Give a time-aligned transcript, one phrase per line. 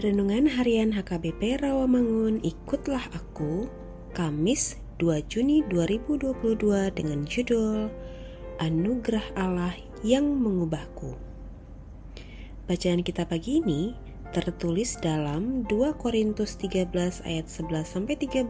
[0.00, 3.68] Renungan Harian HKBP Rawamangun Ikutlah Aku
[4.16, 6.40] Kamis 2 Juni 2022
[6.96, 7.92] dengan judul
[8.64, 11.20] Anugerah Allah yang mengubahku.
[12.64, 13.92] Bacaan kita pagi ini
[14.32, 18.48] tertulis dalam 2 Korintus 13 ayat 11 sampai 13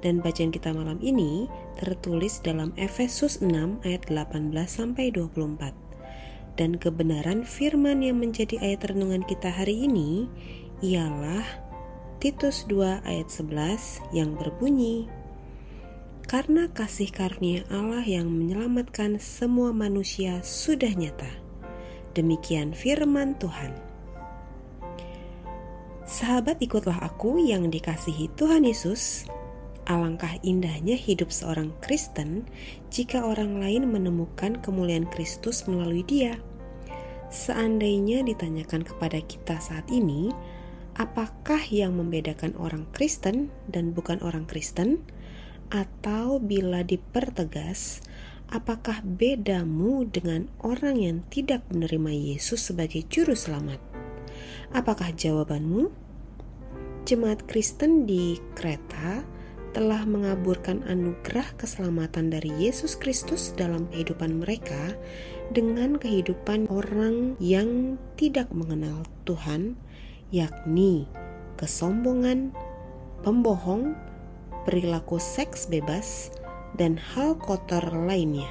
[0.00, 1.44] dan bacaan kita malam ini
[1.76, 5.83] tertulis dalam Efesus 6 ayat 18 sampai 24
[6.54, 10.30] dan kebenaran firman yang menjadi ayat renungan kita hari ini
[10.82, 11.44] ialah
[12.22, 15.10] Titus 2 ayat 11 yang berbunyi
[16.24, 21.28] Karena kasih karunia Allah yang menyelamatkan semua manusia sudah nyata.
[22.16, 23.76] Demikian firman Tuhan.
[26.08, 29.28] Sahabat ikutlah aku yang dikasihi Tuhan Yesus.
[29.84, 32.48] Alangkah indahnya hidup seorang Kristen
[32.88, 36.40] jika orang lain menemukan kemuliaan Kristus melalui dia.
[37.34, 40.30] Seandainya ditanyakan kepada kita saat ini,
[40.94, 45.02] apakah yang membedakan orang Kristen dan bukan orang Kristen?
[45.74, 48.06] Atau bila dipertegas,
[48.54, 53.82] apakah bedamu dengan orang yang tidak menerima Yesus sebagai juru selamat?
[54.70, 55.90] Apakah jawabanmu?
[57.02, 59.26] Jemaat Kristen di Kreta
[59.74, 64.94] telah mengaburkan anugerah keselamatan dari Yesus Kristus dalam kehidupan mereka
[65.54, 69.78] dengan kehidupan orang yang tidak mengenal Tuhan,
[70.34, 71.06] yakni
[71.54, 72.50] kesombongan,
[73.22, 73.94] pembohong,
[74.66, 76.34] perilaku seks bebas,
[76.74, 78.50] dan hal kotor lainnya.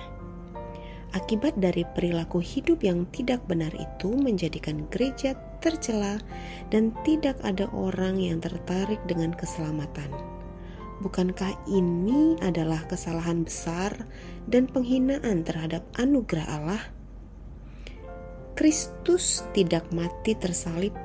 [1.13, 6.17] Akibat dari perilaku hidup yang tidak benar itu menjadikan gereja tercela
[6.73, 10.32] dan tidak ada orang yang tertarik dengan keselamatan.
[11.03, 13.91] Bukankah ini adalah kesalahan besar
[14.47, 16.83] dan penghinaan terhadap anugerah Allah?
[18.55, 20.95] Kristus tidak mati tersalib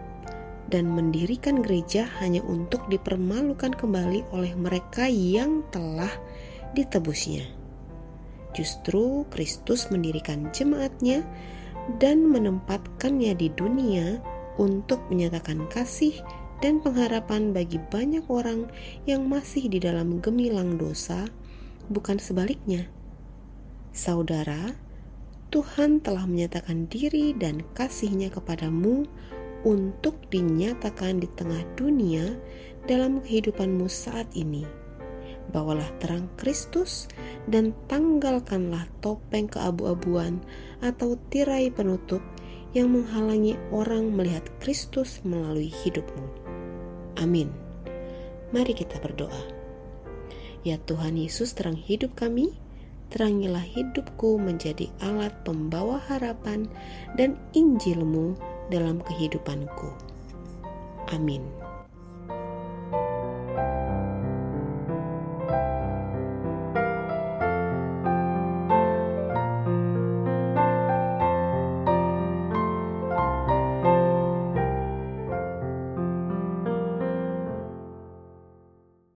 [0.70, 6.12] dan mendirikan gereja hanya untuk dipermalukan kembali oleh mereka yang telah
[6.78, 7.50] ditebusnya.
[8.54, 11.26] Justru Kristus mendirikan jemaatnya
[11.98, 14.22] dan menempatkannya di dunia
[14.62, 16.14] untuk menyatakan kasih
[16.58, 18.66] dan pengharapan bagi banyak orang
[19.06, 21.30] yang masih di dalam gemilang dosa,
[21.90, 22.90] bukan sebaliknya.
[23.94, 24.74] Saudara,
[25.48, 29.08] Tuhan telah menyatakan diri dan kasihnya kepadamu
[29.66, 32.36] untuk dinyatakan di tengah dunia
[32.84, 34.62] dalam kehidupanmu saat ini.
[35.48, 37.08] Bawalah terang Kristus
[37.48, 40.44] dan tanggalkanlah topeng keabu-abuan
[40.84, 42.20] atau tirai penutup
[42.76, 46.26] yang menghalangi orang melihat Kristus melalui hidupmu.
[47.20, 47.48] Amin.
[48.52, 49.44] Mari kita berdoa.
[50.64, 52.52] Ya Tuhan Yesus terang hidup kami,
[53.08, 56.68] terangilah hidupku menjadi alat pembawa harapan
[57.16, 58.36] dan Injilmu
[58.68, 59.92] dalam kehidupanku.
[61.08, 61.67] Amin.